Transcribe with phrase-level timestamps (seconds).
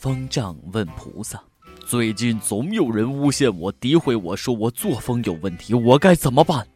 [0.00, 1.38] 方丈问菩萨
[1.86, 6.66] ：“最近总有人诬陷我、诋毁我说我作风有问题，我该怎么办？”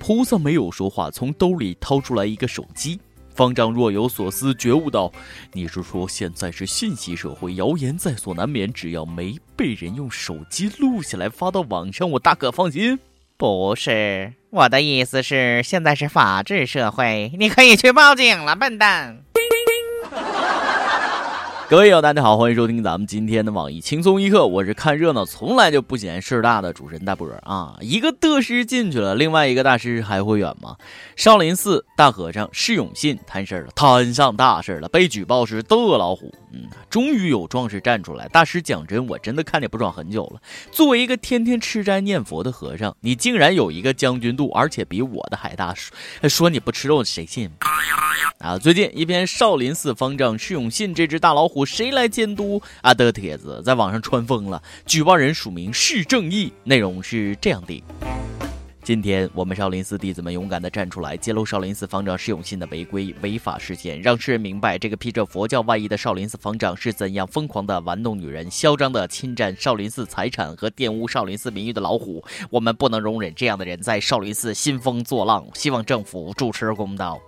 [0.00, 2.98] 菩萨没有说话，从兜里掏出来一个手机。
[3.32, 5.12] 方丈若有所思，觉悟道
[5.54, 12.98] ：“你是说现在是信息社会，谣言在所难免，只要没被人用手机录下来发到网上，我大可放心。”
[13.38, 19.22] 不是，我的意思是，现在是法治社会，你可以去报警了，笨蛋。
[21.72, 27.78] 各位友，大家好，欢迎收听咱们今天的网易轻松一刻，我是看热闹从来就不嫌事儿大的主持人大波啊。
[27.80, 30.76] 一个得师进去了，另外一个大师还会远吗？
[31.16, 36.30] 少林寺大和尚释永信摊事儿了，摊上大事儿了，被举报是恶老虎。
[36.52, 38.28] 嗯，终于有壮士站出来。
[38.28, 40.42] 大师讲真，我真的看你不爽很久了。
[40.70, 45.74] 作为一个天天吃斋念佛的和尚，你竟然有一个将军肚，而且比我的还大，
[46.28, 47.50] 说你不吃肉谁信？
[48.38, 48.58] 啊！
[48.58, 57.82] 最近一篇少林寺方丈释永信这只大老虎谁来监督啊的帖子在网上传疯了，举报人署名是正义，内容是这样的。
[58.84, 72.24] 今天我们少林寺弟子们勇敢地站出来，揭露少林寺方丈释永信的违规违法事件，让世人明白这个披着佛教外衣的少林寺方丈是怎样疯狂地玩弄女人、嚣张地侵占少林寺财产和玷污少林寺名誉的老虎。
[72.50, 77.20] 我们不能容忍这样的人在少林寺兴风作浪，希望政府主持公道。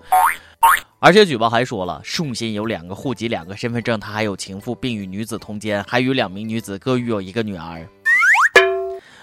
[1.04, 7.86] 而且举报还说了，释永信有两个户籍、两个身份证，他还有情妇，并与女子通奸，还与两名女子各育有一个女儿。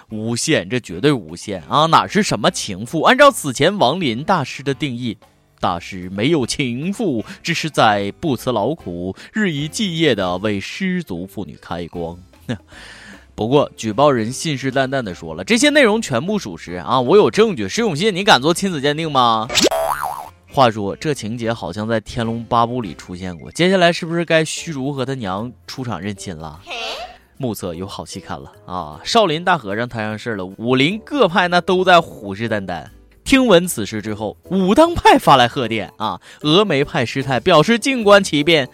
[0.09, 1.87] 诬陷，这绝对诬陷啊！
[1.87, 3.01] 哪是什么情妇？
[3.01, 5.17] 按照此前王林大师的定义，
[5.59, 12.15] 大师没有情妇，只是在不辞劳苦、日以继夜的为失足妇女开光。
[13.33, 17.01] 不过，举报人信誓旦旦的说了，这些内容全部属实啊！
[17.01, 17.67] 我有证据。
[17.67, 19.47] 石永信，你敢做亲子鉴定吗？
[20.53, 23.49] 话说，这情节好像在《天龙八部》里出现过。
[23.51, 26.59] 接下来是不是该虚竹和他娘出场认亲了？
[27.37, 28.99] 目测有好戏看了啊！
[29.05, 32.85] 少林大和尚摊上事了，武林各派那都在虎视眈眈。
[33.23, 38.67] 听闻此事之后，武当派发来贺电啊，峨眉派师太表示静观其变，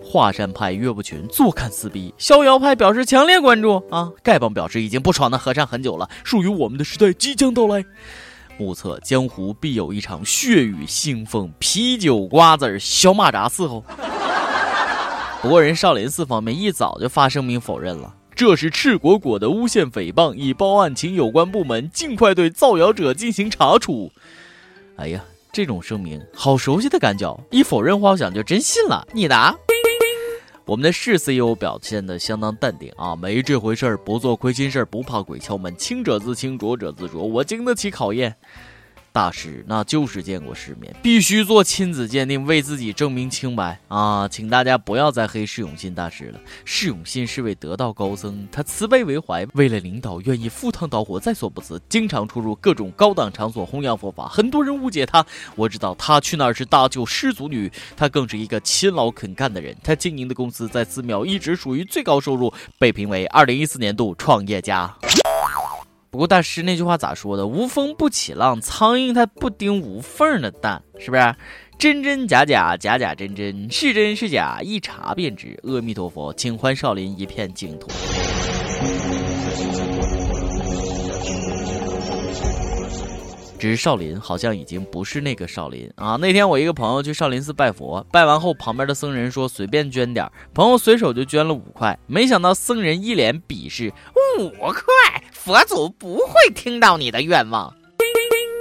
[0.00, 7.84] 华山派岳不群坐看撕逼，逍遥派表示强烈关注啊，丐帮表示已经不闯那和尚很久了，属于我们的时代即将到来。
[8.58, 13.84] 目测江湖必有一场血雨腥风，啤酒瓜子小马扎伺候。
[15.42, 24.10] 不过，人少林寺方面一早就发声明否认了，这是赤果果的诬陷诽谤，已报案，请有关部门尽快对造谣者进行查处。
[24.96, 25.22] 哎呀，
[25.52, 29.06] 这种声明好熟悉的感觉，一否认幻想就真信了。
[29.12, 29.54] 你答。
[30.66, 38.34] 我们的市 CEO 表现的相当淡定啊，没这回事儿，不做亏心事儿，不怕鬼敲门，清者自清，浊者自浊，我经得起考验。
[39.16, 44.28] 大师那就是见过世面，必须做亲子鉴定，为自己证明清白啊！
[44.28, 46.40] 请大家不要再黑释永信大师了。
[46.66, 54.28] 释永信是位得道高僧，他慈悲为怀，为了领导愿意赴汤蹈火，在所不辞，经常出入各种高档场所弘扬佛法。
[54.28, 59.74] 很多人误解他，我知道他去那儿是搭救失足女，他更是一个勤劳肯干的人。
[59.82, 64.94] 他经营的公司在寺庙一直属于最高收入，被评为二零一四年度创业家。
[66.16, 67.46] 不过大师那句话咋说的？
[67.46, 71.36] 无风不起浪，苍蝇它不叮无缝的蛋，是不是？
[71.78, 75.60] 真真假假，假假真真，是真是假，一查便知。
[75.64, 77.88] 阿弥陀佛，请还少林一片净土。
[83.58, 86.16] 只是少林好像已经不是那个少林啊！
[86.20, 93.90] 那天我一个朋友去少林寺拜佛，拜完后旁边的僧人说随便捐点，朋友随手就捐了五块，没想到僧人一脸鄙视：
[94.38, 94.84] 五块，
[95.46, 97.72] 佛祖不会听到你的愿望。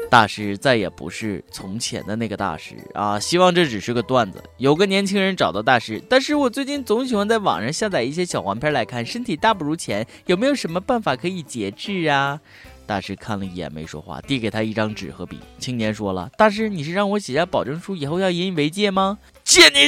[0.07, 3.19] 大师再也不是从前的那个大师啊！
[3.19, 4.39] 希望这只是个段子。
[4.57, 12.39] 有个年轻人找到大师，大师我最近总喜欢在网上下载一些小黄片来看，身体大不如前，有没有什么办法可以节制啊？
[12.85, 15.39] 大师看了一眼，没说话，递给他一张纸和笔。
[15.57, 19.87] 青年说了：“大师，你是让我写下保证书，以后要引以为戒吗？”借你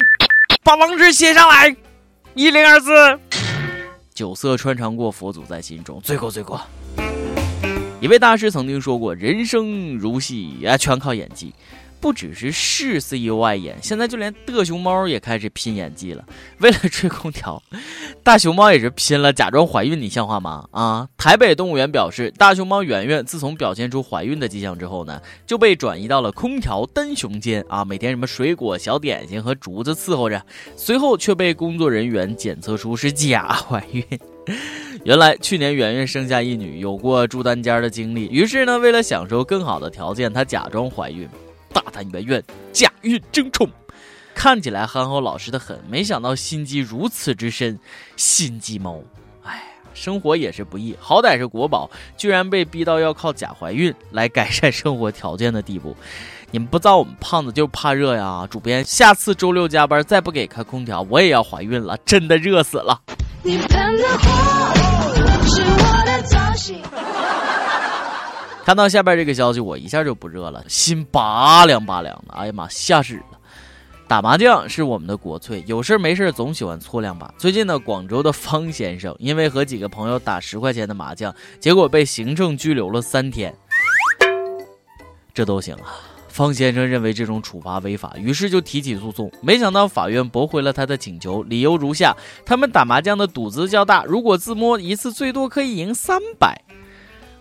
[0.63, 1.75] 把网址写上来，
[2.33, 3.19] 一零二四。
[4.17, 6.01] 酒色穿肠过，佛祖在心中。
[6.01, 6.59] 罪过，罪过。
[8.01, 11.53] 一位大师曾经说过：“人生如戏，啊，全靠演技。”
[11.99, 16.23] 不只是市 CEO 爱演，现在就连的熊猫也开始拼演技了。
[16.59, 17.61] 为了吹空调，
[18.23, 20.67] 大熊猫也是拼了，假装怀孕，你像话吗？
[20.71, 21.07] 啊！
[21.17, 30.41] 台北动物园表示，大熊猫圆圆自从表现出怀孕的迹象之后呢，就被转移到了空调单雄间啊，每天什么水果、小点心和竹子伺候着。
[30.75, 34.03] 随后却被工作人员检测出是假怀孕。
[35.03, 41.27] 原来去年圆圆生下一女，有过住单间的经历，于是呢，为了享受更好的条件，她假装怀孕。
[41.77, 42.43] 大胆圆圆
[42.73, 43.69] 假孕争宠，
[44.33, 47.79] 看起来憨厚老实的很，没想到心机如此之深，
[48.15, 48.99] 心机猫。
[49.43, 49.61] 哎呀，
[49.93, 51.87] 生活也是不易，好歹是国宝，
[52.17, 55.95] 居然被逼到要靠假怀孕来改善生活条件的地步。
[56.49, 58.47] 你们不知道我们胖子就怕热呀！
[58.49, 62.99] 主编，下次周六加班再不给开空调，我也要怀孕了，真的热死了。
[63.43, 66.81] 你喷的火是我的造型。
[68.67, 72.33] 看到下边这个消息，我一下就不热了，心拔凉拔凉的。
[72.33, 73.39] 哎呀妈，吓死了！
[74.09, 77.33] 打麻将是我们的国粹，有事没事总喜欢搓两把。
[77.37, 83.55] 最近呢，广州的方先生因为和几个朋友打十块钱的麻将，结果被行政拘留了三天。
[85.33, 85.95] 这都行啊！
[86.27, 89.31] 方先生认为这种处罚违法，于是就提起诉讼。
[89.41, 92.13] 没想到法院驳回了他的请求，理由如下：
[92.45, 96.61] 他们打麻将的赌资较大，如果自摸一次，最多可以赢三百。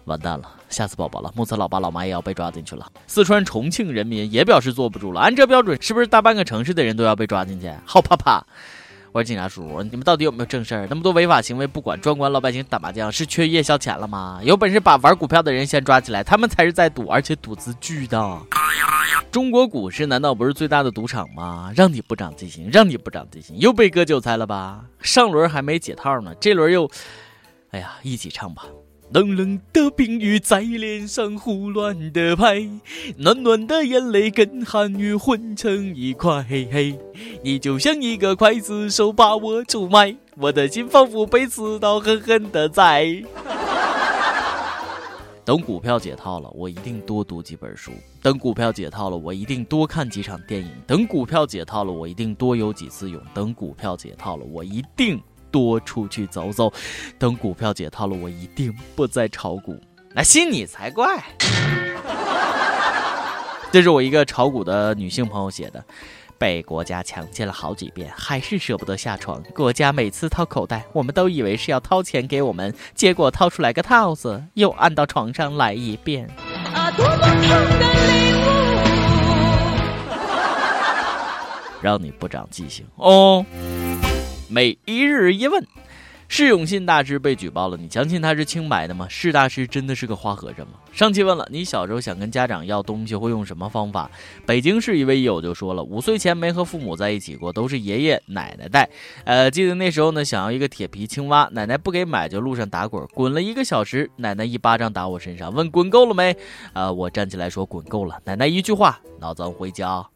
[0.07, 1.33] 完蛋了，吓死宝宝了！
[1.37, 2.91] 目测老爸老妈也要被抓进去了。
[3.07, 7.73] 四川重庆人民也表示坐不住了，按这标准，是不是大半个城市的人都要被抓进去？
[7.85, 8.47] 好怕怕！
[9.13, 10.87] 我说警察叔叔，你们到底有没有正事儿？
[10.89, 14.41] 那么多违法行为不管，专管老百姓打麻将，是缺夜宵钱了吗？
[14.43, 18.41] 有本事把玩股票的人先抓起来，他们才是在赌，而且赌资巨大。
[19.33, 21.73] 中国股市难道不是最大的赌场吗？
[21.75, 24.85] 让你不长记性，让你不长记性，又被割韭菜了吧？
[25.01, 26.89] 上轮还没解套呢，这轮又……
[27.71, 28.65] 哎呀，一起唱吧。
[29.13, 32.69] 冷冷的冰雨在脸上胡乱的拍，
[33.19, 36.43] 暖暖的眼泪跟寒雨混成一块。
[36.43, 36.99] 嘿嘿，
[37.43, 43.23] 你就像一个刽子手把我出卖，我的心仿佛被刺刀狠狠的宰。
[45.45, 55.23] 等股票解套了，我一定多读几本书；等股票解套了，我一定多看几场电影；等股票解套了，我一定多游几次泳；等股票解套了，我一定。
[55.57, 56.71] 多出去走走，
[57.19, 59.81] 等股票解套了，我一定不再炒股。
[60.13, 61.19] 那信你才怪！
[63.73, 65.83] 这是我一个炒股的女性朋友写的，
[66.37, 69.43] 被国家强奸了好几遍，还是舍不得下床。
[69.55, 76.29] 国家每次掏口袋，我们都以为是要掏钱给我们，结果掏出来个套子，又按到床上来一遍。
[76.75, 78.47] 啊，多么痛的礼物！
[81.81, 83.47] 让你不长记性哦。
[84.49, 85.67] 每一日一问，
[86.29, 89.07] 释永信大师被举报了，你相信他是清白的吗？
[89.09, 90.75] 释大师真的是个花和尚吗？
[90.93, 94.11] 上期问了，你小时候想跟家长要东西会用什么方法？
[94.47, 98.89] 北京市一位友就说了，五岁前没和父母在一起过，都是爷爷奶奶带。
[99.25, 106.37] 呃，记得那时候呢，想要一个铁皮青蛙，奶奶不给买，就路上打滚，滚了一个小时，奶奶一巴掌打我身上，问滚够了没？
[106.73, 110.07] 呃，我站起来说滚够了，奶奶一句话，那咱回家。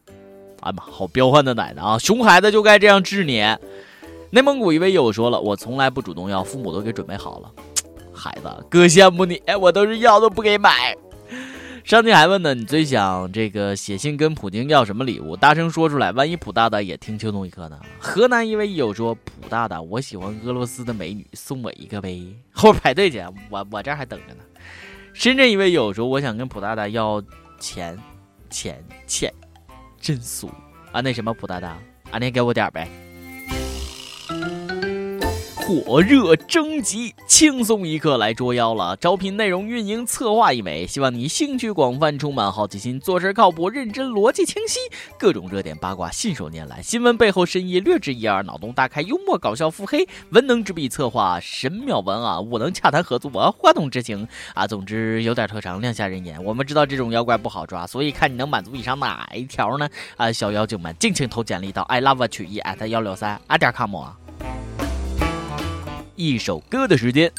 [0.61, 1.97] 哎妈，好彪悍的奶奶啊！
[1.97, 3.43] 熊孩子就该这样治你。
[4.33, 7.51] 内蒙古一位友说了：“我从来不主动要，父母都给准备好了。
[8.15, 10.95] 孩子，哥羡慕你，哎，我都是要都不给买。”
[11.83, 15.35] 上帝还问呢，你最想这个写信跟普京要什么礼物？
[15.35, 17.77] 大声说出来，万一普大大也听轻松一刻呢？
[17.99, 24.43] 河南一位友说：“普大大，我喜欢俄罗斯的美女，送我一个呗。”后排队去，我我这还等着呢。
[25.13, 27.21] 深圳一位友说：“我想跟普大大要
[27.59, 27.97] 钱，
[28.49, 29.33] 钱钱，
[29.99, 30.49] 真俗
[30.93, 31.01] 啊！
[31.01, 31.77] 那什么，普大大，
[32.11, 32.87] 啊，你给我点呗。”
[35.71, 38.93] 火热征集，轻松一刻来捉妖了！
[38.97, 44.79] 招聘内容运营策划一枚，希望你兴趣广泛，充满好奇心，做事靠谱、认真、逻辑清晰，
[45.17, 56.43] 各种热点八卦信手拈来，新闻背后深意略知一二，脑洞大开，幽默搞笑，腹黑，文能执笔策划神妙文啊，武能洽谈合作，话动之情啊，总之有点特长，亮瞎人眼。
[56.43, 59.87] 我们知道这种妖怪不好抓，所以看你能满足以上哪一条呢？
[60.17, 64.20] 啊，小妖精们尽情投简历到 i love 曲艺 at 幺六三啊点 com。
[66.21, 67.31] 一首歌的时间。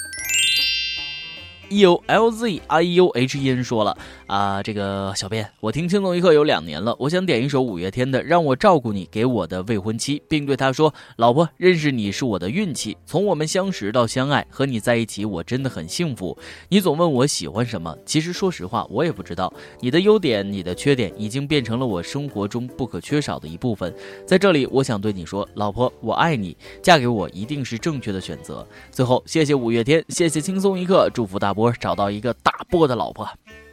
[1.80, 16.36] U L Z I U H E N 说了啊，这个小编，我听轻松一刻有两年了，我想点一首五月天的《让我照顾你》给我的未婚妻，并对她说：“老婆，认识你是我的运气，从我们相识到相爱，和你在一起我真的很幸福。
[16.68, 19.52] 你总问我喜欢什么，其实说实话，我也不知道。
[19.80, 23.94] 你的优点，你的缺点，已经变成了我生活中不可缺少的一部分。
[24.26, 28.66] 在这里，我想对你说，老婆，我爱你，嫁给我一定是正确的选择。
[28.90, 33.28] 最后，谢谢五月天，谢谢轻松一刻，祝福大波。”我找到一个大波的老婆，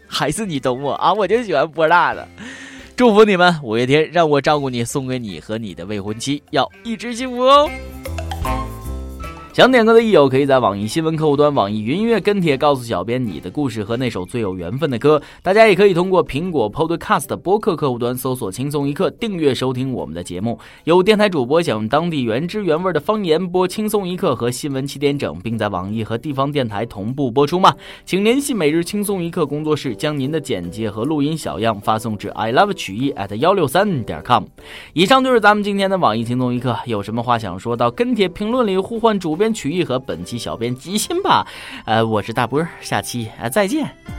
[0.07, 1.11] 还是你懂我啊！
[1.11, 2.27] 我就喜欢波大的，
[2.95, 7.67] 祝福你们五月天，让我照顾你，送给你和你的未婚妻，要一直幸福哦。
[9.51, 15.19] 想点歌的益友可以在网易新闻客户端、网易云音乐跟帖告诉小编你的故事和那首最有缘分的歌。
[15.41, 20.59] 大家也可以通过苹果 Podcast 播客客户端搜索“轻松一刻”，订阅收听我们的节目。
[20.83, 27.73] 有电台主播想用当地原汁原味的方言播《轻松一刻》和新闻七点整，并在网易和地方电台同步播出吗？
[28.05, 34.43] 请联系每日轻松一刻工作室，将您的简介和录音小样发送至 i love 曲艺 at 幺六三点 com。
[34.93, 39.48] 以上就是咱们今天的网易轻松一刻，有什么话想说到跟帖评论里呼唤主编。
[39.53, 41.47] 曲艺和本期小编即兴吧，
[41.85, 44.18] 呃，我是大波，下期啊再见。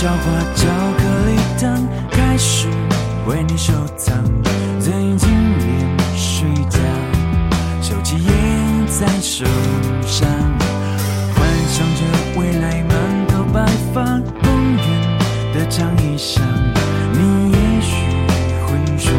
[0.00, 0.14] 小猾
[0.54, 0.66] 巧
[0.96, 2.66] 克力糖开始
[3.26, 4.16] 为你收藏
[4.80, 6.78] 最近也睡觉
[7.82, 8.30] 手机也
[8.86, 9.44] 在手
[10.06, 10.26] 上
[11.34, 12.00] 幻想着
[12.40, 14.02] 未来满头白发
[14.42, 15.18] 公园
[15.52, 16.42] 的长椅上
[17.12, 17.92] 你也许
[18.64, 19.12] 会说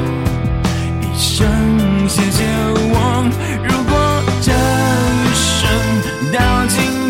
[1.00, 3.24] 一声谢谢我
[3.64, 3.94] 如果
[4.42, 7.01] 这一生到尽